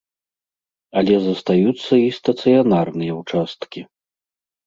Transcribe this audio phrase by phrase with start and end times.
[1.01, 3.81] Але застаюцца і стацыянарныя ўчасткі.